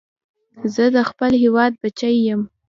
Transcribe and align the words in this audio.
زه 0.73 0.83
د 0.95 0.97
خپل 1.09 1.31
هېواد 1.43 1.71
بچی 1.81 2.13
یم 2.27 2.41